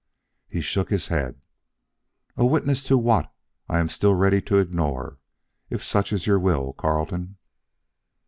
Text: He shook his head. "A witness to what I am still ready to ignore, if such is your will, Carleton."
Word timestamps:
He 0.47 0.61
shook 0.61 0.89
his 0.89 1.09
head. 1.09 1.45
"A 2.35 2.43
witness 2.43 2.81
to 2.85 2.97
what 2.97 3.31
I 3.69 3.77
am 3.77 3.87
still 3.87 4.15
ready 4.15 4.41
to 4.41 4.57
ignore, 4.57 5.19
if 5.69 5.83
such 5.83 6.11
is 6.11 6.25
your 6.25 6.39
will, 6.39 6.73
Carleton." 6.73 7.37